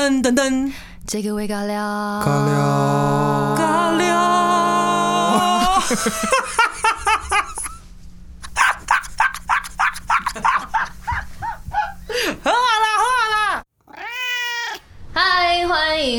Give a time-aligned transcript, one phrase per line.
[0.00, 0.72] 噔噔噔，
[1.06, 1.76] 这个味尬聊，
[2.24, 4.08] 尬聊，尬聊。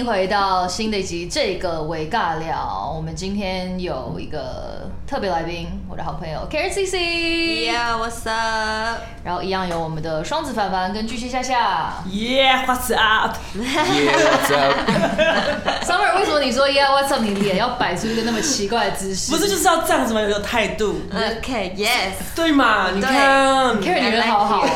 [0.01, 2.91] 迎回到新的一集这个伪尬聊。
[2.95, 9.01] 我们今天有一个特别来宾，我的好朋友 Karen CC，Yeah, what's up？
[9.23, 11.93] 然后一样有我们的双子凡凡跟巨蟹夏夏。
[12.07, 17.21] Yeah, what's up？Yeah, what's up？Summer， 为什么你说 Yeah What's up？
[17.21, 19.31] 你脸要摆出一个那么奇怪的姿势？
[19.31, 20.21] 不是就是要这样子吗？
[20.21, 22.13] 有个态度，Okay, yes.
[22.35, 22.89] 对嘛？
[22.91, 24.67] 你看 Karen，你人好好、哦。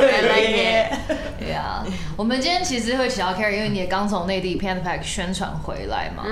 [0.00, 1.16] I like it.
[2.16, 6.24] 我们今天其实会请到 Karen，因为你也刚从内地 Pan Pack 宣传回来嘛。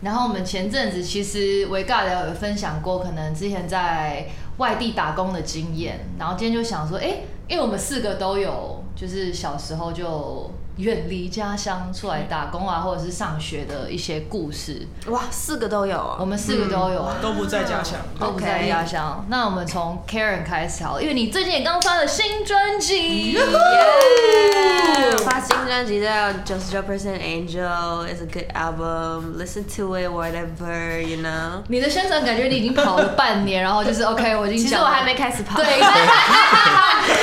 [0.00, 4.26] 然后我们前阵子其实维尬聊有分享过，可能之前在
[4.56, 6.00] 外地打工的经验。
[6.18, 7.18] 然后今天就想说，哎、
[7.48, 16.26] 因为我们四个都有，就是小时候就远离家乡出来打工啊，或者是上学的一些故事，哇，四个都有啊我哦。
[16.26, 17.16] 们四个都有啊。
[17.22, 17.98] 都不在家乡。
[18.18, 19.24] 都不在家乡。
[19.28, 23.36] 那我们从 Karen 开始好了，因为你最近也刚发了新专辑。
[23.36, 26.08] Yeah，发新专辑叫
[26.44, 27.66] 《九十九 percent Angel》
[28.06, 29.36] ，It's a good album.
[29.38, 31.62] Listen to it, whatever, you know.
[31.68, 35.56] 你的宣传感觉你已经跑了半年，然后就是 OK， 我已经其实我还没开始跑。
[35.58, 35.66] 对，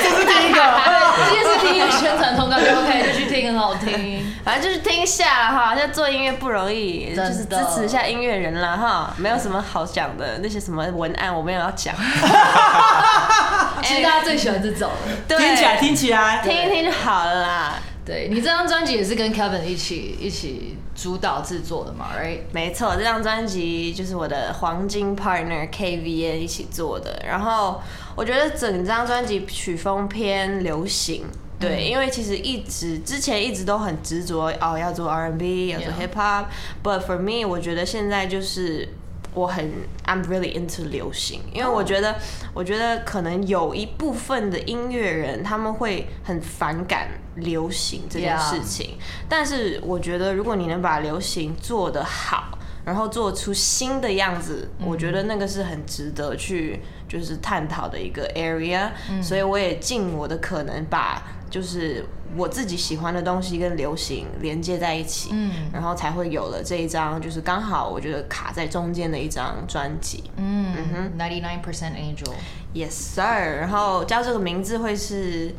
[0.02, 0.60] 这是第一个，
[1.28, 4.24] 今天是第一个宣传通告，就 OK，就去听，很好听。
[4.44, 11.94] 反正就是听下啦哈，现在做音乐不容易，就是支持一下音乐人啦哈，没有什么好讲的，那些什么文案我没有要讲，
[13.82, 14.90] 其实大家最喜欢这种。
[15.26, 17.74] 对听起来，听起来，听一听就好了啦。
[18.04, 22.40] 对你这张专辑也是跟 Kevin 一起一起主导制作的嘛，right？
[22.52, 27.18] 没错，这张专辑就是我的黄金 partner KVN 一起做的。
[27.26, 27.80] 然后
[28.14, 31.24] 我觉得整张专辑曲风偏流行，
[31.58, 38.88] 对，因为其实一直之前一直都很执着哦，要做 R&B，要做 hip hop，but for me，我觉得现在就是。
[39.36, 39.68] 我很
[40.06, 42.14] ，I'm really into 流行，因为我觉得，
[42.54, 48.90] 我觉得可能有一部分的音乐人他们会很反感流行这件.事情，
[49.28, 58.88] 但是我觉得如果你能把流行做得好，然后做出新的样子，我觉得那个是很值得去就是探讨的一个 area，、
[59.20, 61.20] 所以我也尽我的可能把
[61.54, 62.04] 就是
[62.36, 70.24] 我自己喜欢的东西跟流行连接在一起，嗯然后才会有了这一张就是刚好我觉得卡在中间的一张专辑。
[70.36, 72.32] 嗯哼，Ninety Nine Percent Angel。
[72.74, 75.54] Yes sir，然后叫这个名字会是。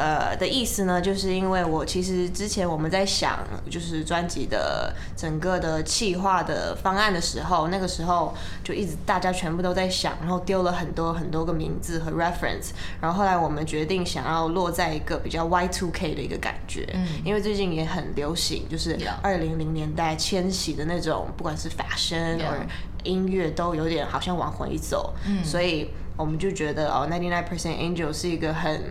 [0.00, 3.38] 呃的意思呢，就是因为我其实之前我们在想，
[3.68, 8.34] 就是专辑的整个的企划的方案的时候，那个时候
[8.64, 22.54] 就一直大家全部都在想，然后丢了很多很多个名字和 reference，然后后来我们决定想要落在一个比较 Y two K 的一个感觉，嗯，因为最近也很流行，就是二零零年代千禧的那种，不管是 fashion 或
[23.02, 28.82] 音乐都有点好像往回走，嗯，所以我们就觉得哦，Ninety Nine Percent Angel 是一个很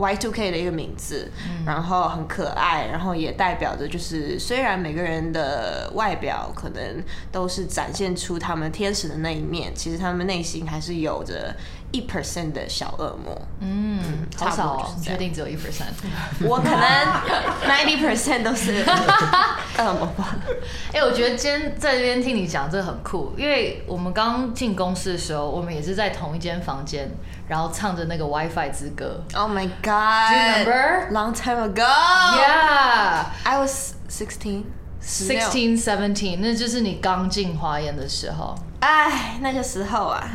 [0.00, 1.30] Y2K 的一个名字，
[1.66, 11.54] 然后很可爱，然后也代表着就是虽然每个人的外表可能都是展现出他们天使的那一面，其实他们内心还是有着
[11.92, 13.40] 一 percent 的小恶魔。
[13.60, 14.00] 嗯，
[14.36, 15.92] 好少哦，确定只有一 percent。
[16.40, 16.80] 我可能
[17.68, 18.84] ninety percent 都是
[19.78, 20.36] 恶魔吧。
[20.92, 27.10] 哎、我觉得今天在这边听你讲这个很酷，因为我们刚进公司的时候，我们也是在同一间房间，
[27.48, 29.22] 然后唱着那个 WiFi 之歌。
[29.34, 30.30] Oh my god!
[30.30, 31.10] Do you remember?
[31.10, 31.82] Long time ago.
[31.82, 34.64] Yeah, I was sixteen.
[35.02, 38.54] Sixteen, seventeen，那就是你刚进华研的时候。
[38.80, 40.26] 哎，那个时候啊，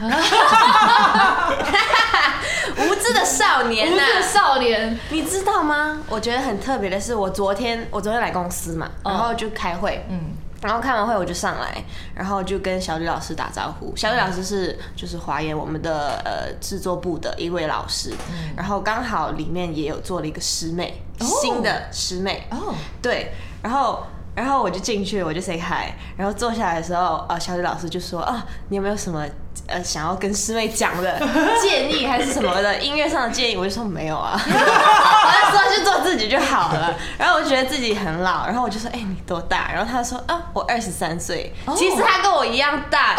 [2.78, 6.00] 无知的少年呐、无知的少年，你知道吗？
[6.08, 11.84] 我觉得很特别的是，我昨天我昨天来公司嘛，然后就开会，嗯，然后开完会我就上来，
[12.14, 13.92] 然后就跟小吕老师打招呼。
[13.96, 18.14] 小吕老师是就是华研我们的呃制作部的一位老师，
[18.56, 23.34] 然后刚好里面也有做了一个师妹，新的师妹，哦，对，
[23.64, 29.26] 然后然后我就进去，我就 say hi，然后坐下来的时候，呃，小李老师就说啊，你有没有什么
[29.68, 31.18] 呃想要跟师妹讲的
[31.64, 33.56] 建议，还是什么的音乐上的建议？
[33.56, 36.94] 我就说没有啊， 我就说就做自己就好了。
[37.18, 39.72] 然后我就觉得自己很老，然后我就说，哎、你多大？
[39.72, 41.54] 然后他说啊，我二十三岁。
[41.76, 43.16] 其实他跟我一样大，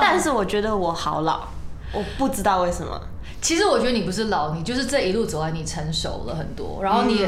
[0.00, 1.48] 但、是我觉得我好老，
[1.92, 3.00] 我不知道为什么。
[3.42, 7.26] 其实我觉得你不是老，你就是这一路走来，你成熟了很多，然后你也、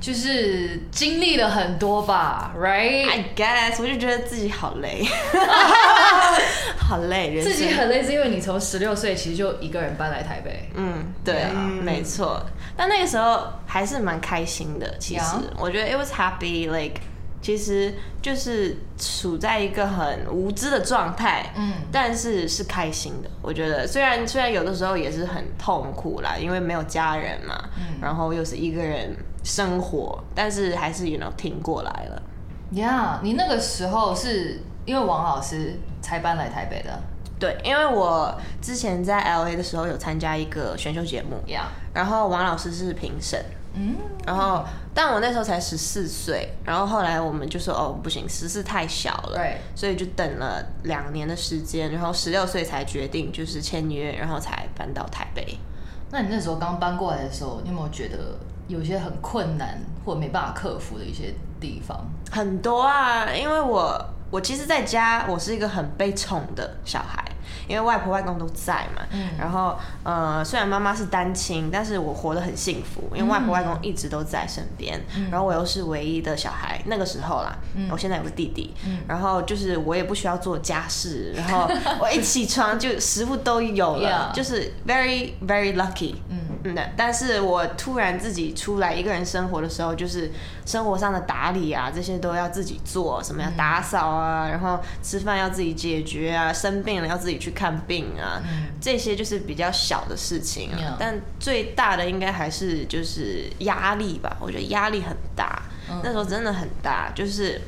[0.00, 5.04] 就是经历了很多吧，right？I guess，我就觉得自己好累，
[6.78, 10.68] 好累，自己很累，是因为你从十六岁其实就一个人搬来台北。
[10.74, 11.46] 嗯，对
[11.82, 12.44] 没错。
[12.76, 14.96] 但那个时候还是蛮开心的。
[14.98, 15.24] 其实
[15.58, 17.00] 我觉得 it was happy like，
[17.40, 23.30] 其实就是处在一个很无知的状态，嗯但是是开心的。
[23.40, 29.16] 我觉得虽然虽然有的时候也是很痛苦啦，因为没有家人嘛，嗯然后又是一个人
[29.46, 32.22] 生活，但是还是 you know 挺过来了。
[32.72, 37.00] 呀你那个时候是因为王老师才搬来台北的。
[37.38, 43.40] 对，因为我之前在 L A 的时候有参加一个选秀节目，呀然后王老师是评审，
[43.74, 43.94] 嗯，
[44.26, 49.38] 然后但我那时候才十四岁，然后后来我们就说哦不行，十四太小了。
[49.38, 55.58] Right 所以就等了两年的时间，然后十六岁才决定就是签约，然后才搬到台北。
[56.10, 58.38] 那你那时候刚搬过来的时候，你有没有觉得
[58.68, 62.06] 有些很困难或没办法克服的一些地方？
[62.30, 67.24] 很多啊，因为我我其实在家我是一个很被宠的小孩，
[67.68, 69.30] 因为外婆外公都在嘛，嗯。
[69.38, 77.56] 然后呃虽然妈妈是单亲，但是我活得很幸福，因为外婆外公一直都在身边，然后我又是唯一的小孩，那个时候啦，
[77.90, 78.74] 我现在有个弟弟，
[79.06, 81.70] 然后就是我也不需要做家事，然后
[82.00, 86.38] 我一起床就 食物都有了 就是 very very lucky，嗯
[86.74, 90.30] 嗯，但是我突然自己出来一个人生活的时候，就是
[90.64, 98.42] 生活上的打理啊，这些都要自己做，什么要打扫啊，然后吃饭要自己解决啊，生病了要自己去看病啊，
[98.80, 100.96] 这些就是比较小的事情啊。
[100.98, 105.62] 但最大的应该还是就是压力吧，我觉得压力很大，
[106.02, 107.60] 那时候真的很大，就是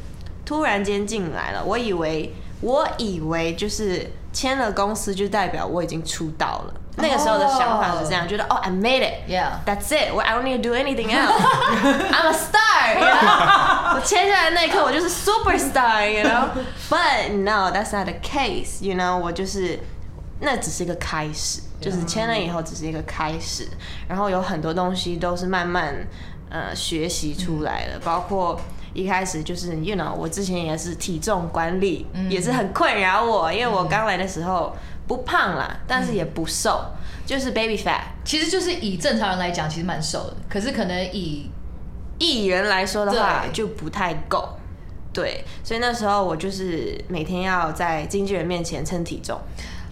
[0.44, 6.74] 突然间进来了，我以为我以为就是签了公司就代表我已经出道了。
[6.98, 10.12] 那个时候的想法是这样觉得哦，I made it，Yeah That's it.
[10.12, 11.32] Well, I don't need to do anything else.
[12.12, 13.94] I'm a star.
[13.94, 16.10] 我签下来那一刻，我就是 superstar.
[16.10, 16.48] You know?
[16.90, 18.82] But no, that's not the case.
[18.82, 19.18] You know?
[19.18, 19.80] 我就是
[20.40, 23.68] 那只是一个开始，就是签了以后只是一个开始，
[24.08, 26.06] 然后有很多东西都是慢慢
[26.50, 28.60] 呃学习出来的，包括。
[28.94, 34.74] 一开始就是，you know，我之前也是体重管理，也是很困扰我，因为我刚来的时候
[35.08, 36.84] 不胖啦，但是也不瘦，
[37.26, 38.02] 就是 baby fat。
[38.24, 41.50] 其实就是以正常人来讲，其实蛮瘦的，可是可能以
[42.18, 44.56] 艺人来说的话就不太够。
[45.12, 49.40] 对，所以那时候我就是每天要在经纪人面前称体重。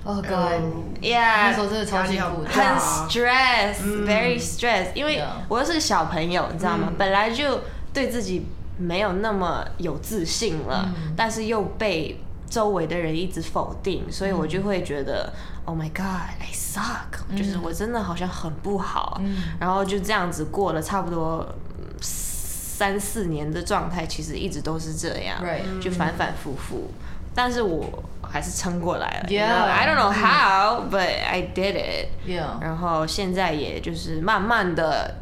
[0.05, 0.53] 哦哥，
[1.01, 6.93] 那，Yeah，那时候真的超辛苦的，很 stress，very stress，因为我又是个小朋友，你知道吗？
[6.97, 7.63] 本来就
[7.93, 8.47] 对自己
[8.79, 12.21] 没有那么有自信了，但是又被
[12.57, 15.31] 周围的人一直否定，所以我就会觉得、
[15.67, 19.21] o h my God，I suck，、就是我真的好像很不好，
[19.61, 21.47] 然后就这样子过了差不多
[21.79, 26.91] 嗯三四年的状态，其实一直都是这样 Right 就反反复复，
[27.35, 29.29] 但是我还是撑过来了。
[29.29, 29.67] you Yeah know?
[29.67, 32.09] I don't know how, but I did it.
[32.27, 35.17] Yeah 然后现在也就是慢慢的，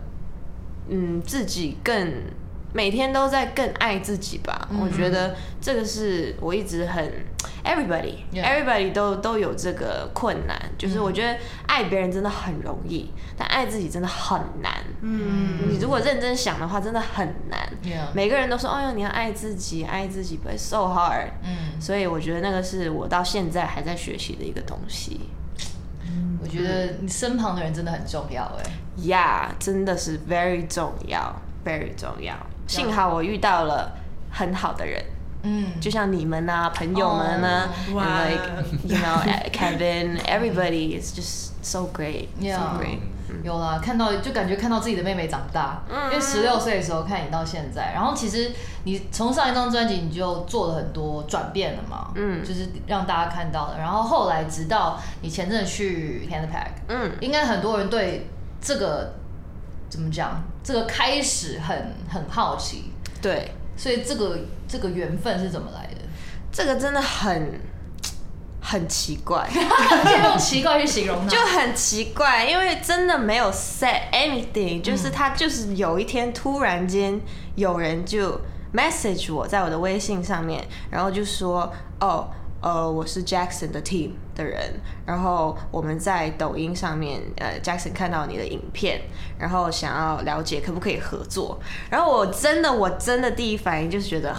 [0.89, 2.13] 嗯，自己更
[2.75, 4.69] 每天都在更爱自己吧。
[4.71, 7.11] 嗯我觉得这个是我一直很
[7.65, 14.73] everybody everybody 都都有这个困难，就是我觉得爱别人真的很容易，但爱自己真的很难。
[15.00, 17.61] 嗯，你如果认真想的话，真的很难。
[18.12, 21.29] 每个人都说，哎呦，你要爱自己，爱自己，but so hard。
[21.44, 25.21] 嗯，所以我觉得那个是我到现在还在学习的一个东西。
[26.43, 28.65] 我觉得你身旁的人真的很重要哎。
[28.99, 32.35] Yeah，真的是 very 重要，very 重要。
[32.66, 33.93] 幸好我遇到了
[34.31, 35.02] 很好的人，
[35.42, 38.40] 嗯，就像你们啊，朋友们呢、like
[38.85, 42.99] you know Kevin, everybody is just so great, Yeah great.
[43.42, 48.52] 有啦，看到就感觉看到自己的妹妹长大，因为十六岁的时候看你到现在，然后其实
[48.85, 52.44] 你从上一张专辑你就做了很多转变了嘛，嗯。
[52.44, 53.78] 就是让大家看到了。
[53.78, 58.28] 然后后来直到你前阵去 Pack，嗯，应该很多人对
[58.61, 59.14] 这个
[59.95, 62.91] 怎么讲，这个开始很很好奇，
[63.23, 66.01] 对，所以这个这个缘分是怎么来的？
[66.51, 67.61] 这个真的很
[68.61, 69.49] 很奇怪。
[70.25, 77.21] 用奇怪去形容它，就很奇怪，因为真的没有 said anything，就是他就是有一天突然间
[77.55, 78.41] 有人就
[78.75, 82.29] message 我在我的微信上面，然后就说哦。
[82.65, 84.75] 呃，我是 Jackson 的 team 的人，
[85.07, 89.00] 然后我们在抖音上面，呃，Jackson 看到你的影片，
[89.38, 91.59] 然后想要了解可不可以合作，
[91.91, 94.35] 然后我真的我真的第一反应就是觉得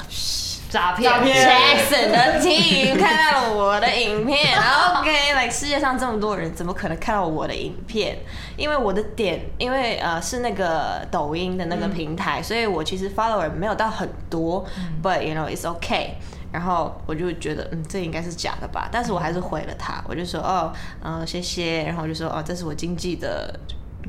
[0.70, 4.58] 诈骗 Jackson 的 team 看到了我的影片
[5.00, 8.18] ，OK，like 世界上这么多人，怎么可能看到我的影片？
[8.58, 14.66] 因为我的点，因为呃是那个抖音的那个平台，所以我其实 follower 没有到很多、
[15.02, 16.16] b u t you know it's okay。
[16.52, 20.74] 然后我就觉得，嗯，这应该是假的吧，但是我还是回了他，我就说，哦，
[21.04, 23.60] 嗯、谢谢，然后我就说，哦，这是我经纪的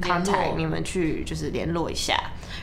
[0.01, 2.15] contact，你们去就是联络一下。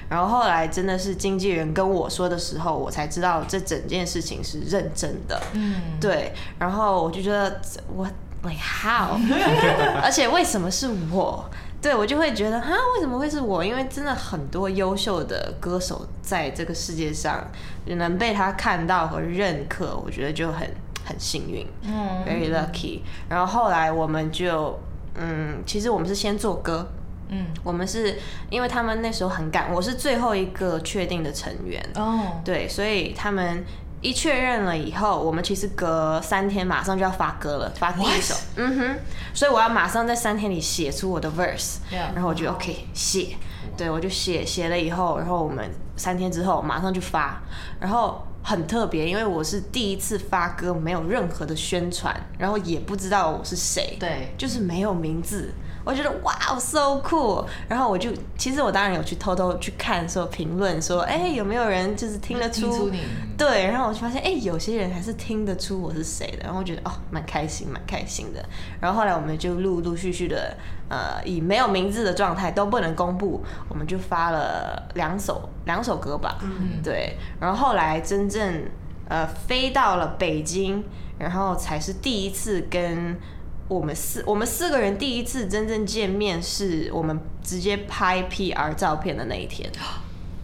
[0.10, 5.42] 然后后来真的是经纪人跟我说的时候，我才知道这整件事情是认真的。
[5.54, 7.60] 嗯，对，然后我就觉得
[7.96, 8.08] 我
[8.44, 9.18] like how，
[10.04, 11.50] 而且为什么是我？
[11.82, 13.64] 对我就会觉得哈，为什么会是我？
[13.64, 17.46] 因为真的很多优秀的歌手在这个世界上
[17.86, 20.66] 能被他看到和认可，我觉得就很
[21.06, 21.68] 很幸运。
[21.84, 23.02] 嗯 very lucky。
[23.28, 24.80] 然后后来我们就，
[25.16, 26.88] 嗯，其实我们是先做歌，
[27.28, 28.18] 嗯，我们是
[28.50, 33.66] 因为他们那时候很赶，我是最后一个确定的成员，哦，对，所以他们
[34.04, 38.96] 一确认了以后，我们其实隔三天马上就要发歌了，发第一首，嗯哼，
[39.34, 43.38] 所以我要马上在三天里写出我的 verse，Yeah 然后我就 OK 写，
[43.76, 47.42] 对我就写写了以后，然后我们三天之后马上就发，
[47.80, 48.28] 然后。
[48.46, 55.54] 很特别，因为我是第一次发歌，没有任何的宣传，然后也不知道我是谁，对，就是没有名字。
[55.84, 57.46] 我觉得哇，so cool。
[57.68, 62.92] 然后我就，其实我当然有去偷偷去看，说评论说，哎、有没有人就是听得出出
[63.38, 68.44] 对，然后我就发现，哎、有些人还是听得出我是谁的，然后我觉得哦，蛮开心，蛮开心的。
[68.80, 70.56] 然后后来我们就陆陆续续的，
[70.90, 77.18] 呃，以没有名字的状态都不能公布，我们就发了两首两首歌吧，嗯对。
[77.40, 78.64] 然后后来真正
[79.10, 80.84] 呃飞到了北京，
[81.20, 83.18] 然后才是第一次跟。
[83.68, 89.70] 我们四我们四个人第一次真正见面，是我们直接拍 PR 照片的那一天。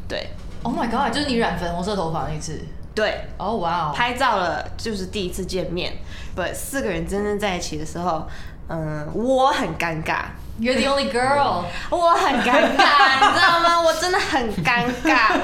[0.07, 0.29] 对
[0.63, 2.59] Oh my god，就是你染粉红色头发那一次。
[2.95, 5.93] 对，哦，哇哦，拍照了就是第一次见面。
[6.35, 8.27] 不，四个人真正在一起的时候，
[8.67, 10.23] 嗯，我很尴尬
[10.59, 11.63] ，You're the only girl。
[11.89, 13.79] 我很尴尬，你知道吗？
[13.81, 15.39] 我真的很尴尬，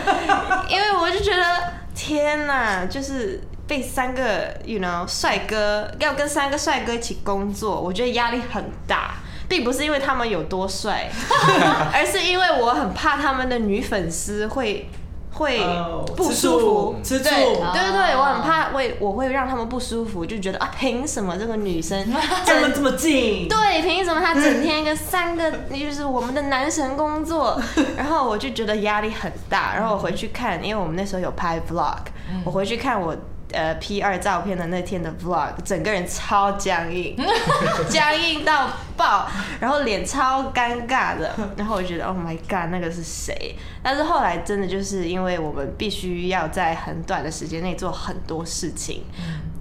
[0.68, 9.16] 因为我就觉得天哪，就是被三个 you know 帅哥要跟三个帅哥一起工作，我觉得压力很大。
[9.48, 11.08] 并不是因为他们有多帅，
[11.94, 14.90] 而是因为我很怕他们的女粉丝会
[15.34, 22.12] 会哦不舒服，吃醋对对对，我很怕会我会让他们不舒服，就觉得啊，凭什么这个女生
[22.44, 27.62] 这么这么近，对，凭什么她整天跟三个就是我们的男神工作？
[27.96, 29.76] 然后我就觉得压力很大。
[29.76, 31.98] 然后我回去看，因为我们那时候有拍 vlog，、
[32.44, 33.16] 我回去看我
[33.52, 37.16] 呃 P 二照片的那天的 vlog，整个人超僵硬，
[37.90, 39.28] 僵硬到爆，
[39.60, 41.36] 然后脸超尴尬的。
[41.56, 43.56] 然后我觉得 Oh my god，那个是谁？
[43.84, 49.04] 但是后来真的就是因为我们必须要在很短的时间内做很多事情，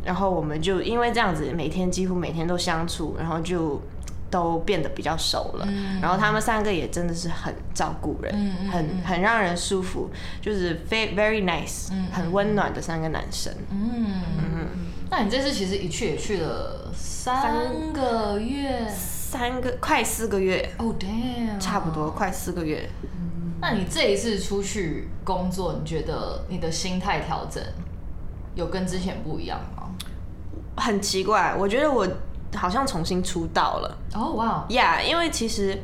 [0.04, 3.80] 然后我们就因为这样子，每天几乎每天都相处，然后就
[4.34, 5.68] 都变得比较熟了。
[6.02, 8.34] 然后他们三个也真的是很照顾人，
[8.68, 10.10] 很很让人舒服，
[10.40, 13.54] 就是 very very nice，、很温暖的三个男生。
[13.70, 14.66] 嗯，
[15.08, 18.84] 那你这次其实一去也去了三个月。
[18.88, 22.10] 三个快四个月，哦、damn，差不多。
[22.10, 22.88] 快四个月。
[23.60, 27.62] 那你这一次出去工作，你觉得你的心态调整
[28.54, 29.90] 有跟之前不一样吗？
[30.76, 32.06] 很奇怪，我觉得我
[32.56, 33.98] 好像重新出道了。
[34.14, 35.82] 哦，哇，，Yeah，因为其实，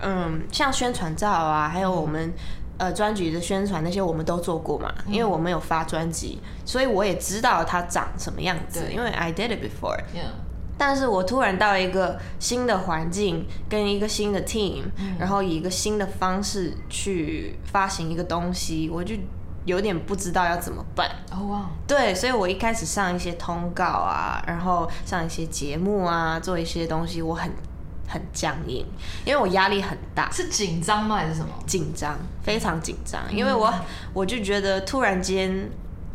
[0.00, 2.32] 嗯，像宣传照啊，还有我们
[2.78, 4.92] 呃专辑的宣传那些，我们都做过嘛。
[5.06, 8.80] 因为我们有发专辑，所以我也知道它长什么样子。
[8.80, 9.98] 对因为 I did it before。
[10.14, 10.30] yeah，
[10.78, 14.82] 但是我突然到一个新的环境，跟一个新的 team，、
[15.18, 19.14] 然后以一个新的方式去发行一个东西，我就
[19.64, 21.08] 有点不知道要怎么办。
[21.30, 27.50] 哦，哇，对，所以我一开始上一些通告啊，然后上一些节目啊，做一些东西，我很
[28.08, 28.86] 很僵硬，
[29.24, 31.16] 因为我压力很大，是紧张吗？
[31.16, 31.48] 还是什么？
[31.66, 33.72] 紧张，非常紧张，因为我
[34.12, 35.70] 我就觉得突然间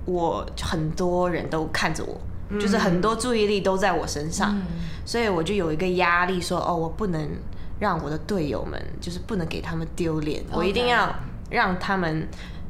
[0.06, 2.20] 我很多人都看着我。
[2.58, 4.58] 就是很多注意力都在我身上，
[5.04, 7.30] 所以我就有一个压力说，哦，我不能
[7.78, 11.14] 让我的队友们，就是不能给他们丢脸我一定要
[11.50, 12.26] 让他们，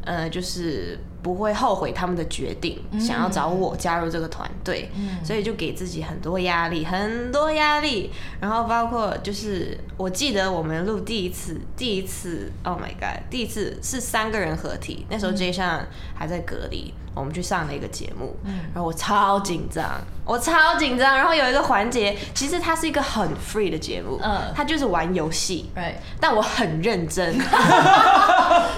[0.08, 4.90] 呃，就是不会后悔他们的决定，想要找我加入这个团队，
[5.24, 8.12] 所以就给自己很多压力，很多压力。
[8.40, 16.94] 然后包括就是，我记得我们录第一次，第一次，Oh my god，第一次是三个人合体，那时候 J 上还在隔离。
[17.16, 19.84] 我们去上了一个节目，然后我超紧张，
[20.24, 21.18] 我超紧张。
[21.18, 27.36] 然后有一个环节，其实它是一个很 free 的节目，嗯它就是玩游戏，Right，但我很认真，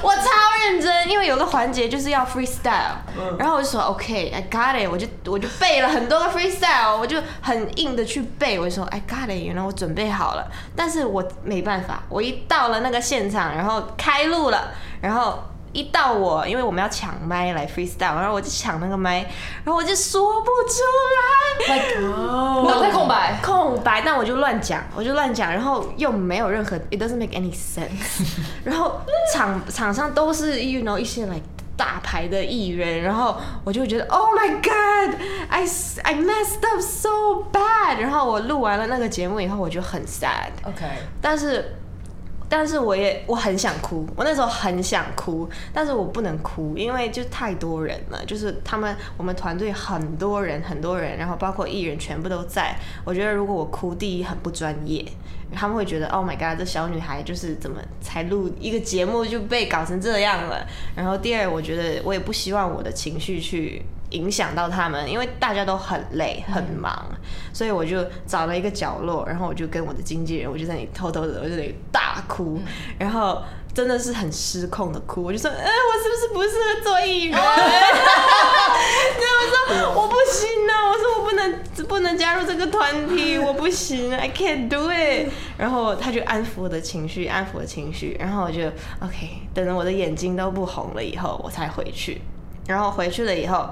[0.01, 0.29] 我超
[0.63, 3.35] 认真，因为有个环节就是要 freestyle，、嗯。
[3.37, 14.71] 然后我就说 OK，I、got it，我就我就背了很多个 freestyle，我就很硬的去背，我就说 I got it，原来我准备好了，但是我没办法，我一到了那个现场，然后开录了，
[15.01, 15.43] 然后。
[15.71, 19.19] 一到我，因为我们要抢麦来 freestyle，然后我就抢那个麦，
[19.63, 20.81] 然后我就说不出
[21.67, 21.77] 来。
[22.65, 23.39] 脑袋空白。
[23.43, 28.25] 空白，但我就乱讲，我就乱讲，然后又没有任何，it doesn't make any sense。
[28.65, 28.99] 然后
[29.31, 31.43] 场场上都是 you know 一些 like
[31.79, 35.61] 大牌的艺人，然后我就觉得 Oh my God，I
[36.03, 37.99] I messed up so bad。
[37.99, 40.85] 然后我录完了那个节目以后，我就很 sad，OK，
[41.21, 41.77] 但是。
[42.49, 52.75] 但是我也我很想哭，我那时候很想哭，但是我不能哭，因为就太多人了，就是他们我们团队很多人很多人，然后包括艺人全部都在。
[53.05, 55.05] 我觉得如果我哭，第一很不专业，
[55.53, 60.65] 他们会觉得 Oh my God，这小女孩就是怎么才录一个节目就被搞成这样了。
[60.95, 67.05] 然后第二，我觉得我也不希望我的情绪去影响到他们，因为大家都很累很忙，
[67.53, 72.59] 所以我就找了一个角落，然后我就跟我的经纪人，我就在那里偷偷的，我就在那里大哭，
[72.97, 73.41] 然后
[73.73, 77.39] 真的是很失控的哭，我就说，哎、我是不是不适合做艺人？
[77.39, 81.53] 对，我说我不行啊，我说我不能
[81.87, 85.31] 不能加入这个团体，我不行，I can't do it。
[85.57, 88.63] 然后他就安抚我的情绪，安抚我的情绪，然后我就
[89.01, 92.21] OK，等我的眼睛都不红了以后，我才回去。
[92.67, 93.67] 然后回去了以后，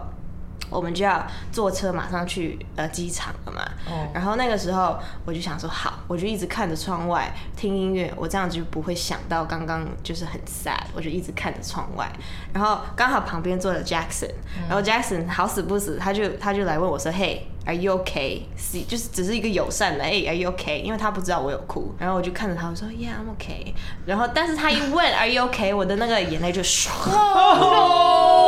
[0.69, 3.61] 我们就要坐车马上去呃机场了嘛。
[3.89, 12.11] 哦然后那个时候我就想说，好，我就一直看着窗外听音乐，我这样子就不会想到刚刚就是很 sad，我就一直看着窗外。
[12.53, 14.31] 然后刚好旁边坐了 Jackson，
[14.67, 17.39] 然后 Jackson 好死不死，他就他就来问我说，Hey。
[17.67, 18.43] Are you okay？
[18.55, 20.81] 是就是只是一个友善的，哎、a r e you okay？
[20.81, 23.73] 因为他不知道我有哭，然后我就看着他，我说 Yeah, I'm okay。
[24.05, 25.75] 然后但是他一问 Are you okay？
[25.75, 26.87] 我的那个眼泪就唰，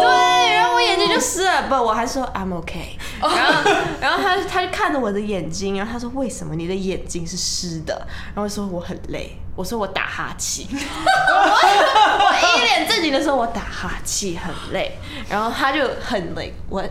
[0.02, 2.98] 对，然后我眼睛就湿了， 不，我还说 I'm okay。
[3.22, 7.94] 然后，然后他他就看着我的眼睛，然后他说为什么你的眼睛是湿的？
[8.28, 14.98] 然后我说我很累，我说我打哈欠， 我一脸正经的说我打哈欠很累，
[15.30, 16.84] 然后他就很累，我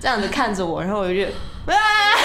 [0.00, 1.24] 这样子看着我，然后我就。
[1.72, 1.76] 啊！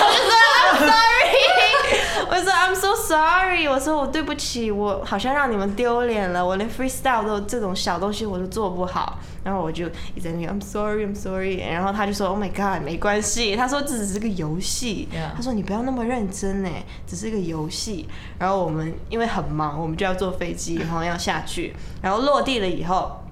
[0.02, 0.32] 我就说
[0.66, 16.70] I'm sorry，我就说 I'm so sorry，我说我对不起，我好像让你们丢脸了，我连 freestyle 都这种小东西我都做不好，然后我就一直在那边 I'm sorry，I'm sorry，然后他就说 Oh my God，没关系，他说这只是个游戏他说你不要那么认真呢，
[17.08, 18.08] 只是个游戏。
[18.38, 23.24] 然后我们因为很忙，我们就要坐飞机，然后要下去，然后落地了以后，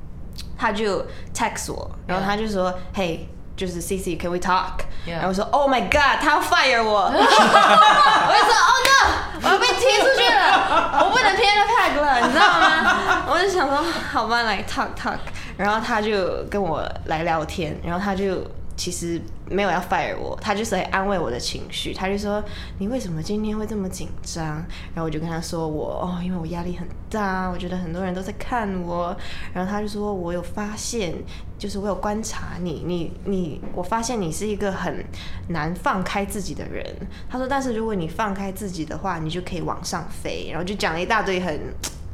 [0.57, 3.19] 他就 text 我，然后他就说 Hey。
[3.57, 11.99] 就是 C C，Can we talk？、然后我说 Oh my God，他要 fire 我， 我就说 Oh no，我要被踢出去了， 我不能 piano tag
[11.99, 13.23] 了，你知道吗？
[13.27, 15.17] 我就想说好吧，来 talk talk，
[15.57, 18.45] 然后他就跟我来聊天，然后他就
[18.77, 22.41] 其实没有要 fire 我，他就是来安慰我的情绪，他就说
[22.77, 24.45] 你为什么今天会这么紧张？
[24.93, 29.17] 然后我就跟他说我哦，因为我压力很大，我觉得很多人都在看我，
[29.51, 31.15] 然后他就说我有发现，
[31.57, 35.03] 就是我有观察你，你你，我发现你是一个很
[35.47, 36.85] 难放开自己的人。
[37.27, 41.59] 他说，但是如果你放开自己的话，你就可以往上飞，然后就讲了一大堆很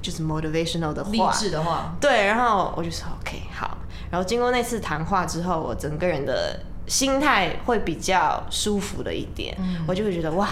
[0.04, 3.76] 就是 motivational 的励话，志的话，对，然后我就说 OK 好，
[4.12, 10.50] 然后经过那次谈话之后，我整个人的心态会比较舒服了一点，我就会觉得哇。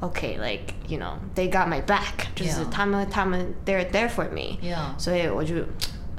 [0.00, 4.58] OK，like、you know, they got my back，就是.他们他们 they're there for me，、
[4.98, 5.54] 所以我就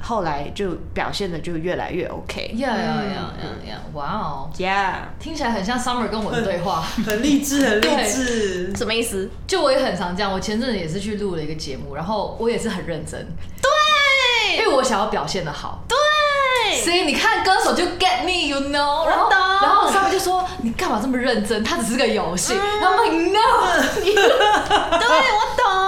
[0.06, 2.52] 后来就表现的就越来越 OK。
[2.58, 3.30] 呀呀呀呀
[3.68, 3.80] 呀！
[3.92, 6.80] 哇哦，Yeah，听起来很像 Summer 跟我的对话。
[7.04, 8.76] 很励志，很励志。
[8.76, 9.28] 什么意思？
[9.48, 13.18] 就我也很常这样，我前阵子也是去录了一个节目，然后我也是很认真，
[13.60, 15.82] 对因对为我想要表现的好。
[15.88, 21.64] 对，所以你看，歌手就 get me，you know，然后懂然后上面就说你干嘛这么认真？
[21.64, 22.54] 它只是个游戏。
[22.54, 25.85] 然后我 like no，你 对我懂。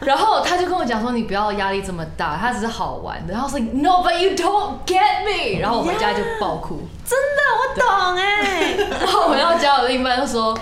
[0.00, 3.32] 然后他就跟我讲说你不要压力这么大，他只是好玩的。
[3.32, 5.60] 然后我说 no，but you don't get me。
[5.60, 6.80] 然后我回家就爆哭。
[7.06, 8.76] 真的，我懂哎。
[9.00, 10.58] 然后我回到家，我的另一半就说。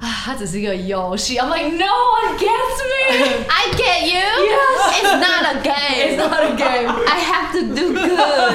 [0.00, 1.36] 啊，它只是一个游戏。
[1.40, 3.44] I'm like, no one gets me.
[3.48, 4.22] I get you.
[4.46, 5.02] Yes.
[5.02, 5.98] It's not a game.
[6.06, 6.88] It's not a game.
[7.04, 8.54] I have to do good.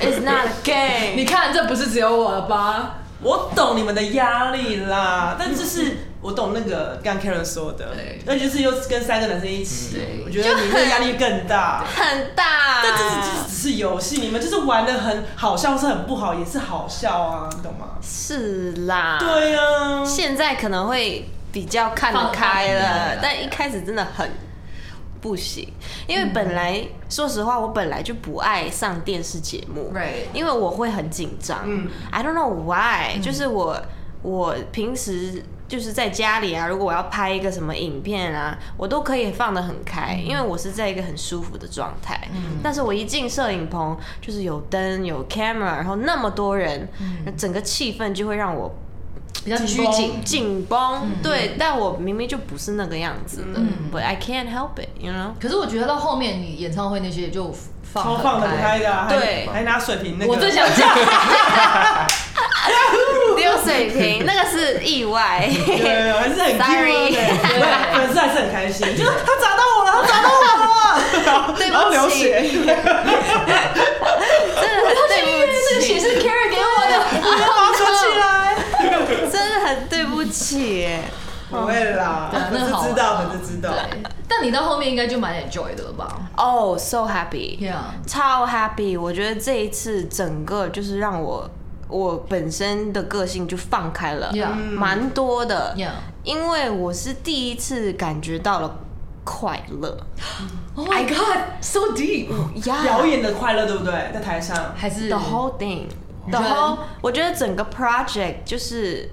[0.00, 1.14] It's not a game.
[1.14, 3.01] 你看，这不是只有我了吧？
[3.22, 11.84] 我懂你们的压力啦， 但就是我懂那个刚 Karen 说的对，而且就是又跟三个男生一起对，我觉得你们的压力更大。
[11.94, 12.82] 很大。
[12.82, 17.90] 但这是就是只是游戏，你们就是玩的很好笑，是很不好，也是好笑啊，你懂吗？
[18.02, 19.18] 是啦。
[19.20, 22.80] 对啊，现在可能会比较看得开了
[23.14, 24.28] 了，但一开始真的很
[25.22, 25.66] 不行，
[26.06, 29.90] 因为本来说实话，我本来就不爱上电视节目。
[30.34, 31.60] 因为我会很紧张。
[31.64, 31.88] 嗯。
[32.10, 33.80] I don't know why，、就是我
[34.22, 42.28] 我平时就是在家里啊，如果我要拍一个什么影片啊，我都可以放得很开，因为我是在一个很舒服的状态。
[42.62, 46.88] 但是我一进摄影棚，就是有灯有 camera，然后那么多人，
[47.38, 48.74] 整个气氛就会让我
[49.44, 50.22] 比较拘谨。
[50.24, 51.10] 紧绷。
[51.22, 55.32] 对，但我明明就不是那个样子的、b u t I can't help it，you know。
[55.40, 57.54] 可是我觉得到后面你演唱会那些就
[57.92, 58.78] 放超放得不开。
[58.78, 59.48] 的、对。
[59.52, 60.96] 还拿水瓶那个，我最想讲，
[63.36, 65.48] 丢水瓶那个是意外。
[65.48, 67.60] 对，还是很 Sorry 的，对。
[67.94, 71.72] 粉丝还是很开心，就是他砸到我了，他砸到我了， 对不起。
[71.72, 72.74] 然后流血，真的
[74.86, 75.12] 很对
[75.68, 78.22] 这个血不起，是 Karen 给我的，我要把它存起来。
[79.30, 80.88] 真的很对不起。
[81.50, 83.70] 不会啦，对啊那粉好玩丝知道，粉丝知道。
[83.72, 83.78] 对，
[84.26, 86.18] 但你到后面应该就蛮 enjoy 的了吧？
[86.36, 87.74] 哦、s o happy，？Yeah，
[88.06, 89.00] 超 happy！
[89.00, 91.48] 我觉得这一次整个就是让我
[91.88, 95.74] 我本身的个性就放开了 Yeah 蛮多的。
[95.76, 95.90] Yeah
[96.24, 98.78] 因为我是第一次感觉到了
[99.24, 99.96] 快乐。
[100.76, 102.28] Oh my God，so deep，
[102.68, 103.92] 呀表演的快乐，对不对？
[104.14, 109.10] 在台上，还是 the whole thing，the whole，我觉得整个 project 就是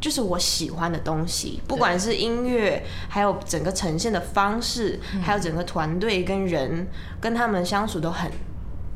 [0.00, 6.88] 就是我喜欢的东西，不管是音乐，还有整个呈现的方式，还有整个团队跟人
[7.20, 8.30] 跟他们相处都很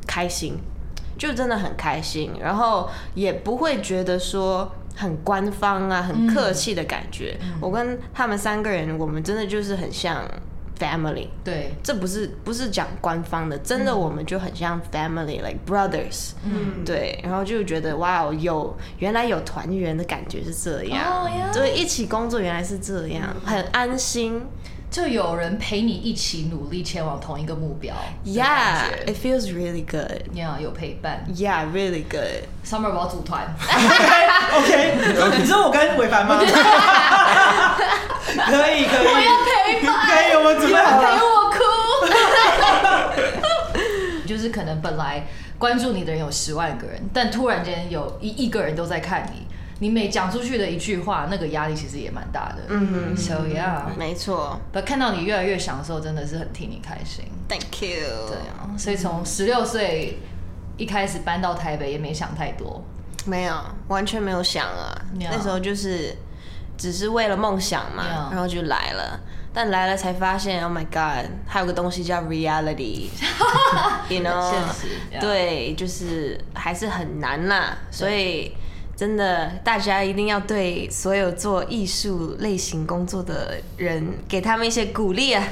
[0.07, 0.57] 开心，
[1.17, 4.71] 就真的很开心，然后也不会觉得说。
[4.97, 7.37] 很官方啊，很客气的感觉。
[7.59, 10.23] 我跟他们三个人，我们真的就是很像
[10.79, 11.27] family。
[11.43, 16.31] 对，这不是不是讲官方的，真的我们就很像 family，like brothers。
[16.43, 24.41] 嗯，对，然后就觉得哇哦，有原来有团圆的感觉是这样对，一起工作原来是这样，很安心。
[24.91, 30.21] 就有人陪你一起努力前往同一个目标 Yeah, it feels really good.
[30.33, 31.25] Yeah，有陪伴。
[31.35, 32.45] Yeah, really good.
[32.63, 36.39] Summer 我要组团， OK，你说你说我跟伟凡吗？
[38.45, 41.05] 可以可以，我要陪伴，可以，我们准备好陪。
[41.23, 41.57] 我哭。
[44.27, 45.27] 就是可能本来
[45.57, 49.45] 关注你的人有十万个人，但突然间有一亿个人都在看你，
[49.79, 52.63] 你每讲出去的一句话，那个压力其实也蛮大的。
[52.69, 57.25] 嗯 So yeah，没错不看到你越来越享受，真的是很替你开心。
[57.47, 58.27] ，Thank you。
[58.27, 60.19] 对啊，所以从十六岁
[60.77, 62.83] 一开始搬到台北，也没想太多。
[63.25, 63.55] 没有，
[63.87, 65.01] 完全没有想啊。
[65.19, 66.15] 那时候就是
[66.77, 69.19] 只是为了梦想嘛 Yeah 然后就来了。
[69.57, 73.09] 但来了才发现，Oh my God，还有个东西叫 reality，you
[74.21, 77.77] know，现实，yeah 对，就是还是很难啦。
[77.89, 78.51] 所以
[78.97, 85.47] 真的，大家一定要对所有做艺术类型工作的人，给他们一些鼓励啊！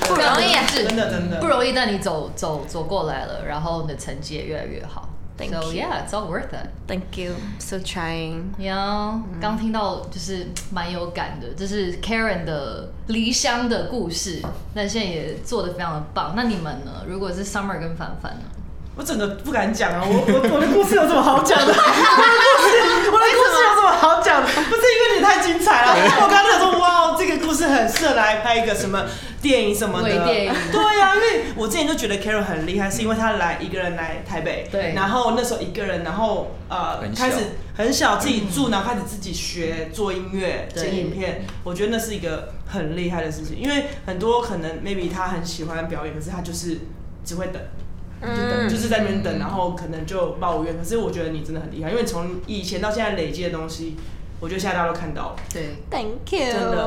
[0.00, 5.08] 不容易啊是真的真的不容易，但你走走走过来了，然后你的成绩也越来越好。
[5.36, 5.80] Thank so you.
[5.80, 6.68] yeah, it's all worth it.
[6.86, 8.54] Thank you, so trying.
[8.58, 14.40] yeah.，刚听到就是蛮有感的，这是 Karen 的离乡的故事，
[14.74, 16.32] 那现在也做的非常的棒。
[16.34, 17.04] 那你们呢？
[17.06, 18.44] 如果是 Summer 跟凡凡呢？
[18.96, 20.02] 我整个不敢讲啊！
[20.02, 21.66] 我我我的故事有什么好讲的？
[21.66, 24.46] 我的故事，我的故事有什么好讲的？
[24.48, 25.92] 不是因为你太精彩了。
[26.22, 29.04] 我刚刚想说，哇，这个故事很适合来拍一个什么
[29.42, 30.08] 电影什么的。
[30.08, 37.36] 对呀、因为我之前就觉得 Carol 很厉害，是因为他来一个人来台北，对然后那时候一个人，然后呃开始
[37.76, 41.44] 很小自己住，然后开始自己学做音乐、对剪影片。
[41.64, 46.78] 我觉得那是一个很厉害的事情，因为很多可能 maybe 他很喜欢表演，可是他就是
[47.26, 47.60] 只会等。
[48.20, 50.76] 就等，嗯就是在那边等，然后可能就抱怨。
[50.78, 53.96] 可是我觉得你真的很厉害，因为从以前到现在累积的东西，
[54.40, 55.36] 我觉得现在大家都看到了。
[55.52, 56.52] 对，Thank you.
[56.52, 56.84] 真的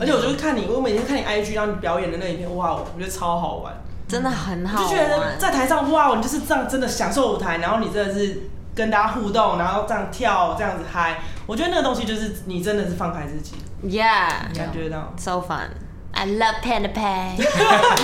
[0.00, 3.74] 而且我就是看你，我每天看你 IG，然后你表演的那一片，哇，我觉得超好玩。
[4.08, 5.36] 真的很好我就觉得。
[5.36, 8.40] 在台上，哇，你就是这样真的享受舞台，然后你真的是
[8.74, 11.20] 跟大家互动，然后这样跳，这样子嗨。
[11.46, 15.12] 我觉得那个东西就是你真的是放开自己，Yeah, 感觉到。
[15.18, 15.68] so fun.
[16.20, 16.90] I love Panda.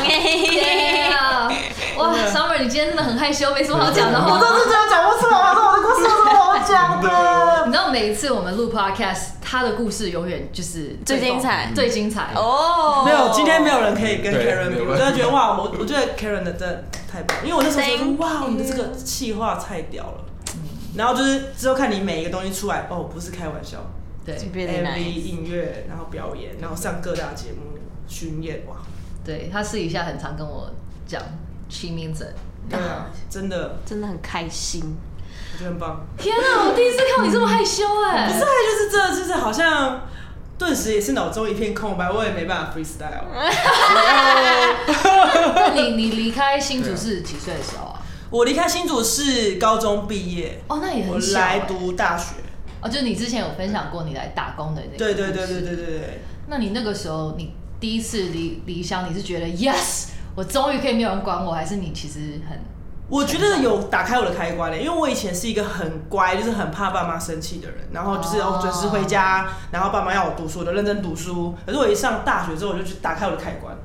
[0.05, 1.50] Yeah
[1.98, 4.59] 哇，Summer，你今天真的很害羞，没什么好讲的 我都哦。
[4.62, 7.66] 是这样讲不出来，我说我的故事有什么好讲的？
[7.66, 12.31] 你知道每一次我们录 Podcast，他的故事永远就是最精彩最精彩。
[12.37, 20.24] 哦没有，今天没有人可以跟 Karen 比，我真的觉得哇，我我觉得 Karen 的真的太棒，因为我那时候觉得哇，你的这个气话太屌了。
[20.96, 23.79] 然后就是之后看你每一个东西出来，哦，不是开玩笑
[24.24, 27.73] 对 Really，MV、音乐，然后表演，然后上各大节目
[28.06, 28.76] 巡演，哇，
[29.24, 30.70] 对，他私底下很常跟我
[31.06, 31.22] 讲
[31.68, 32.34] She means it。
[32.68, 34.96] 对啊，真的，真的很开心。
[35.52, 36.04] 我觉得很棒。
[36.16, 40.00] 天啊，我第一次看到你这么害羞哎、不是，就是这，就是好像
[40.58, 43.24] 顿时也是脑中一片空白，我也没办法 freestyle。
[45.46, 48.00] 那你你离开新竹是几岁的时候啊？
[48.30, 51.64] 我离开新竹是高中毕业，哦，那也我很小、来欸。
[51.68, 52.34] 读大学。
[52.80, 54.98] 哦，就是你之前有分享过你来打工的那个。
[54.98, 55.76] 对对对对对。
[55.76, 56.20] 对对。
[56.48, 62.58] 那你那个时候，你第一次离离乡，你是觉得 yes，我终于可以没有人管我，还是你其实很
[63.10, 68.58] 我觉得有打开我的开关嘞，因为我以前是一个很乖，就是很怕爸妈生气的人，然后就是哦。
[68.58, 71.54] 哦准时回家，然后爸妈要我读书，我就认真读书。
[71.66, 73.76] 可是我一上大学之后，我就去打开我的开关。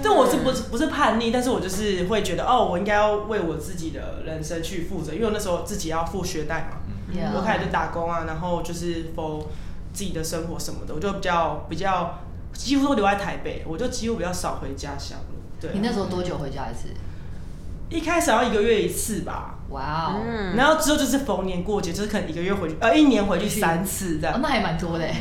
[0.00, 6.76] 但我是不是不是叛逆，但是我就是会觉得哦，我应该要为我自己的人生去负责，因为我那时候自己要付学贷嘛。
[7.34, 9.40] 我开始就打工啊，然后就是 for
[9.92, 12.20] 自己的生活什么的，我就比较比较
[12.54, 15.24] 几乎都留在台北，我就几乎比较少回家乡了。
[15.60, 16.88] 对啊，你那时候多久回家一次？
[17.88, 25.14] 一开始要一个月一次吧，哇哦，嗯，然后之后就是逢年过节，就是可能一个月回去，呃，一年回去三次这样，哦那还蛮多的欸。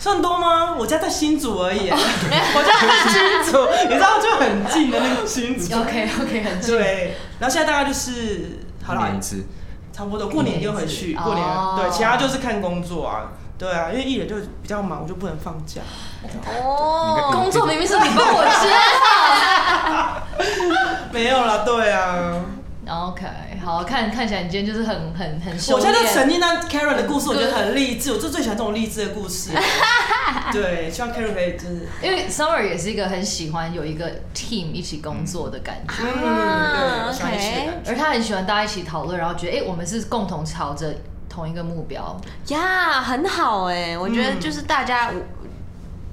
[0.00, 0.76] 算多吗？
[0.76, 5.74] 我家在新竹而已， 我家在新竹，你知道就很近的那个新竹。
[5.74, 6.76] OK OK，很近。
[6.76, 9.44] 对，然后现在大概就是好了一年一，次，
[9.92, 15.80] 差不多过年就回去，过年哦对，其他就是看工作啊，对啊，因为艺人就比较忙，我就不能放假。
[16.46, 18.68] 哦，工作明明是你帮我接。
[21.12, 22.40] 没有啦，对啊
[22.88, 23.26] ，OK，
[23.64, 29.50] 好看看起来你今天就是很很很收我现在敛沉浸在 Karen 的故事，我觉得很励志，我就最喜欢这种励志的故事。
[30.52, 37.90] 对，希望 Karen 可以就是，因为 Summer 也是一个很喜欢有一个 team 一起工作的感觉，嗯，对，一。
[37.90, 40.94] 而他很喜欢大家一起讨论，然后觉得哎、诶我们是共同朝着
[41.38, 42.20] 同一个目标。
[42.48, 45.12] 呀，很好哎，我觉得嗯就是大家，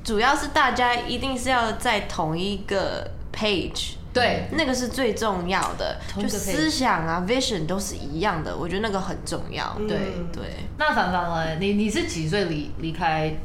[0.03, 3.93] 主要是大家一定是要在同一个 page。
[4.13, 9.75] 对，那个是最重要的，就思想啊、vision 都是一样的，我觉得那个很重要。
[9.79, 9.97] 嗯对
[10.31, 10.43] 对，
[10.77, 11.55] 那凡凡呢？
[11.59, 13.35] 你你是几岁离离开？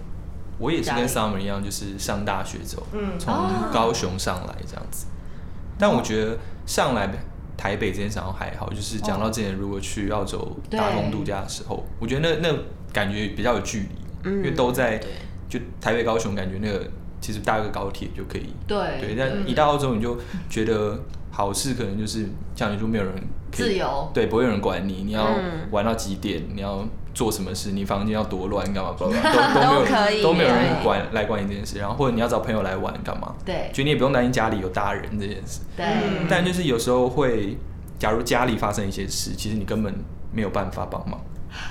[0.59, 5.07] 我也是跟 Summer 一样，就是上大学之后，嗯从哦高雄上来这样子。
[5.79, 7.09] 但我觉得上来
[7.61, 12.59] 台北这件事好像还好，就是讲到之前如果去澳洲打工度假的时候，我觉得那那
[12.91, 13.89] 感觉比较有距离，
[14.25, 14.99] 嗯因为都在
[15.47, 16.89] 就台北高雄，感觉那个
[17.21, 18.47] 其实搭个高铁就可以。
[18.67, 20.19] 对对，但一到澳洲你就
[20.49, 20.99] 觉得
[21.31, 23.13] 好事可能就是像你说没有人
[23.53, 24.11] 可以自由。
[24.15, 25.69] 对，不会有人管你，你要嗯。
[25.71, 33.71] 玩到几点，你要做什么事，你房间要多乱干嘛， 不都都没有都可以都没有人管来管你这件事，然后或者你要找朋友来玩干嘛，对。
[33.73, 36.27] 就你也不用担心家里有大人这件事，对、嗯。
[36.29, 37.57] 但就是有时候会，
[37.99, 39.95] 假如家里发生一些事，其实你根本
[40.33, 41.21] 没有办法帮忙，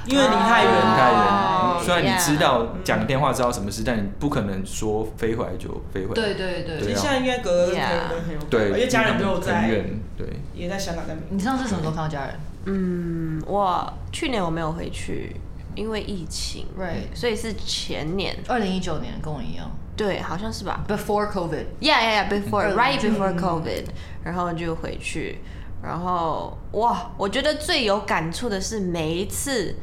[0.06, 0.72] 因为离太远。
[0.74, 6.78] 太哦远，虽然你知道讲个电话知道什么事，但你不可能说飞回来就飞回来，对对对对。
[6.78, 10.28] 啊其实现在应该隔跟朋友 Yeah 都很远对，因为家人都有很在，远，对。
[10.54, 11.30] 也在香港在美国。
[11.32, 12.36] 你上次什么时候看到家人？
[12.66, 15.36] 嗯，我去年我没有回去，
[15.76, 21.66] 因为疫情 Right 所以是前年，二零一九年跟我一样对，好像是吧，Before COVID。
[21.82, 23.86] ？Yeah, yeah, yeah, before, 嗯 right before 嗯 COVID，
[24.24, 25.40] 然后就回去，
[25.84, 29.76] 然后哇，我觉得最有感触的是每一次，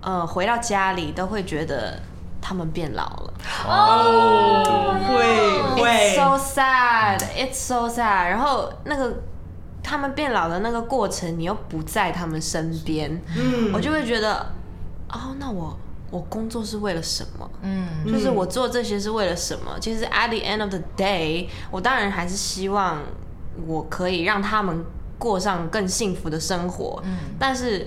[0.00, 2.00] 呃，回到家里都会觉得
[2.40, 3.34] 他们变老了。
[3.66, 8.28] 哦，会 It's 会 so sad, it's so sad。
[8.28, 9.20] 然后那个
[9.86, 14.44] 他们变老的那个过程，你又不在他们身边，嗯我就会觉得，
[15.08, 15.78] 哦，那我
[16.10, 17.48] 我工作是为了什么？
[17.62, 19.78] 嗯，就是我做这些是为了什么？
[19.80, 22.98] 其实 at the end of the day，我当然还是希望
[23.64, 24.84] 我可以让他们
[25.18, 27.86] 过上更幸福的生活，嗯但是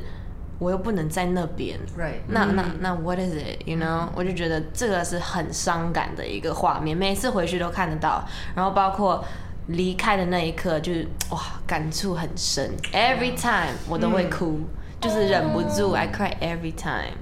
[0.57, 1.77] 我又不能在那边。
[1.97, 2.21] ，Right。
[2.27, 3.67] 那那那 what is it?
[3.67, 8.25] You know，、我就觉得这个是很伤感的一个画面，每次回去都看得到。
[8.55, 9.23] 然后包括
[9.69, 12.71] 离开的那一刻，就是哇，感触很深。
[12.91, 14.61] Every time 我都会哭，
[14.99, 17.13] 就是忍不住、i cry every time.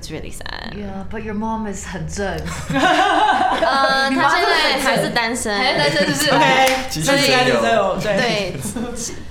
[0.00, 0.72] It's really sad.
[0.74, 2.26] Yeah, but your mom is 很正，
[2.72, 8.16] 呃， 你妈他现在还是单身，还是单身就是 OK，其实所以是有都有对。
[8.16, 8.56] 对，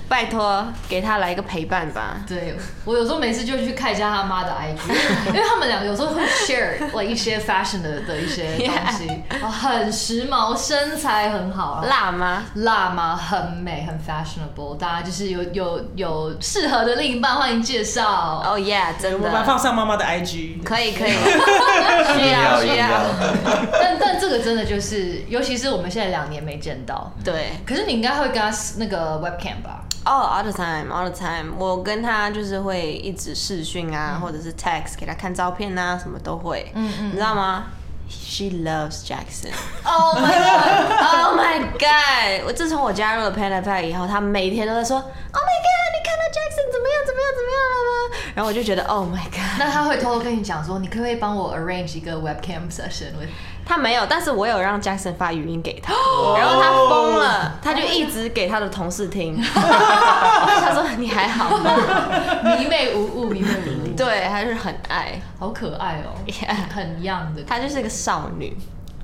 [0.08, 2.16] 拜托给他来一个陪伴吧。
[2.26, 4.92] 对我有时候每次就去看一下他妈的 IG，
[5.28, 9.08] 因为他们两个有时候会 share like 一些 fashion 的的一些东西，
[9.42, 12.44] 哦很时髦，身材很好，辣吗？
[12.54, 18.42] 辣妈很美，很 fashionable，大家就是有有有适合的另一半，欢迎介绍。
[18.44, 20.62] 哦、yeah，真的放上妈妈的 IG。
[20.62, 21.12] 可以可以，
[22.14, 22.88] 需要需要，
[23.72, 27.52] 但但这个真的就是，尤其是我们现在两年没见到，对。
[27.66, 29.80] 可是你应该会跟他那个 webcam 吧？
[30.04, 36.70] 哦、a l l the time，all the time，我跟他就是会一直视讯啊，或者是 text 给他看照片啊，什么都会。
[36.74, 37.08] 嗯嗯。
[37.08, 37.64] 你知道吗
[38.08, 39.52] ？She loves Jackson。
[39.86, 42.46] Oh my god！Oh my god！
[42.46, 48.16] 我自从我加入了 Panda Pack 以后，他每天都在说 Oh my god，你看到 Jackson 怎么样怎么样怎么样了吗？
[48.34, 49.58] 然后我就觉得 Oh my god。
[49.58, 53.28] 那他会偷偷跟你讲说，你可不可以帮我 arrange 一个 webcam session with
[53.66, 55.92] 他没有，但是我有让 Jackson 发语音给他，
[56.38, 59.40] 然后他疯了，他就一直给他的同事听。
[59.54, 61.70] 他说你还好吗？
[62.58, 68.56] 迷妹无误，迷妹无误，对，还是很爱，好可爱哦、Yeah 很 young 的，她就是个少女，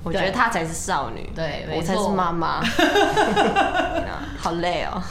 [0.03, 2.61] 我觉得她才是少女，对我才是错妈妈。
[4.39, 5.03] 好累哦。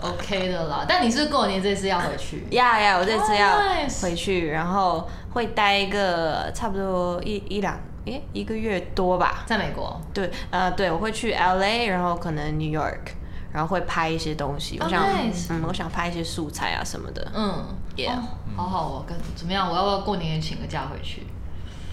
[0.00, 0.84] OK 的啦。
[0.88, 2.46] 但你是过年这次要回去？
[2.50, 9.42] 呀呀，我这次要 Oh, 回去，然后会待一个差不多一一两诶一个月多吧。
[9.44, 13.08] 在美国，对，呃，对，我会去 L A，然后可能 New York，
[13.52, 14.78] 然后会拍一些东西。
[14.78, 17.26] 我 Oh, 想 nice 嗯，我想拍一些素材啊什么的。
[17.34, 17.64] 嗯
[17.96, 18.22] Yeah 哦
[18.58, 19.70] 好好哦，跟怎么样？
[19.70, 21.22] 我要不要过年也请个假回去？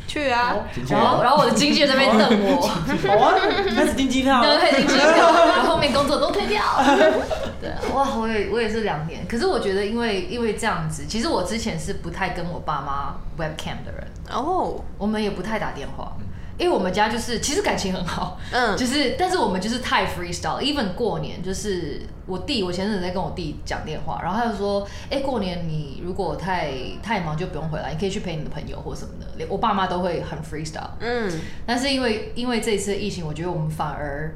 [0.07, 0.55] 去啊，
[0.87, 3.33] 然后，然后我的经纪人在那边瞪我，好啊，
[3.75, 4.41] 开始订机票。
[4.41, 6.61] 然后开始机票，然后后面工作都推掉。
[7.61, 16.11] 对啊，哇，我也我也是两年，可是我觉得因为因为这样子，其实我之前是不太跟我爸妈 webcam 的人，哦，我们也不太打电话。
[16.57, 18.77] 因为我们家就是其实感情很好，嗯。
[18.77, 26.71] 就是但是我们就是太 freestyle，even 过年就是我弟，我前阵子在跟我弟讲电话，然后他就说，哎、过年你如果太
[27.03, 31.31] 太忙就不用回来，你可以去陪你的朋友或什么的，连我爸妈都会很 freestyle，嗯。
[31.65, 34.33] 但是因为因为这一次的疫情，我觉得我们反而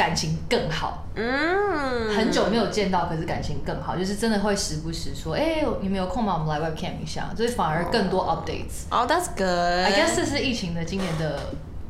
[0.00, 6.38] 感情更好，嗯，很久没有见到，可是感情更好，就是真的会时不时说，哎、你们有空吗？
[6.40, 8.88] 我们来 webcam 一下，就是反而更多 updates。
[8.90, 9.84] 哦，That's good。
[9.84, 11.38] I guess 这是疫情的今年的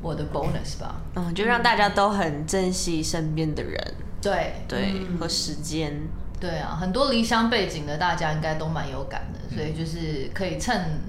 [0.02, 0.96] 我的 bonus 吧。
[1.14, 5.96] 嗯，就让大家都很珍惜身边的人，对对，和时间。
[6.40, 11.00] 对啊，很多离乡背景的大家应该都蛮有感的，所以就是可以趁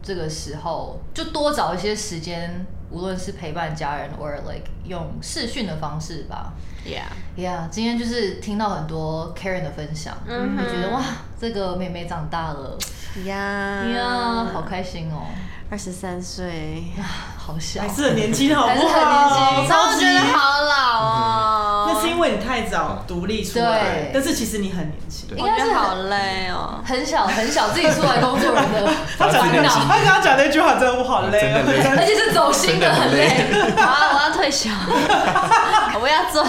[0.00, 6.52] 这个时候就多找一些时间，无论是陪伴家人，or like 用视讯的方式吧。
[6.84, 10.64] Yeah，Yeah，今天就是听到很多 Karen 的分享，嗯哼。
[10.64, 11.02] 就觉得哇，
[11.38, 12.78] 这个妹妹长大了，
[13.26, 15.26] 呀呀，好开心哦，
[15.70, 16.84] 二十三岁，
[17.36, 17.82] 好小。
[17.82, 18.74] 还，是很年轻，好不好？
[18.74, 19.68] 还是很年轻。
[19.68, 20.89] 超级觉得好老
[22.30, 25.28] 为你太早独立出来，但是其实你很年轻。
[25.36, 26.80] 应该是好累哦。
[26.84, 31.62] 很小很小自己出来工作人的 他讲烦恼，他刚刚讲那句话真的我好累哦，
[31.98, 33.28] 而且是走心的很累。
[33.76, 34.68] 好，我要退休，
[36.00, 36.44] 我要做。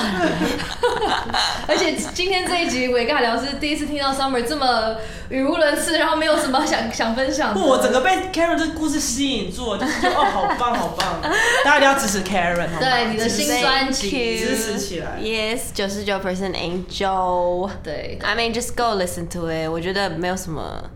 [1.67, 4.95] 而且今天这一集伟尬聊是第一次听到 Summer 这么
[5.29, 7.53] 语无伦次，然后没有什么想想分享。
[7.53, 11.21] 不，我整个被 Karen 这个故事吸引住了，就是觉得哦，好棒，好棒！
[11.63, 17.69] 大家一定要支持 Karen，对你的新专辑支持起来 Yes，九十九 percent Angel。
[17.83, 19.69] 对 I mean, just go listen to it。
[19.69, 20.89] 我觉得没有什么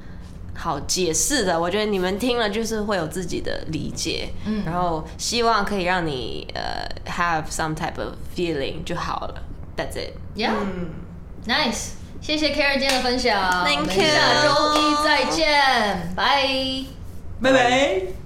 [0.55, 9.43] 好解释的，我觉得你们听了就是会有自己的理解，嗯，然后希望可以让你呃、have some type of feeling 就好了。
[9.75, 10.13] That's it。
[10.35, 10.89] ，Yeah，嗯
[11.45, 11.89] ，nice，
[12.21, 16.47] 谢谢 Karen 今天的分享 Thank you 下周一再见，拜。
[17.41, 18.24] 拜拜。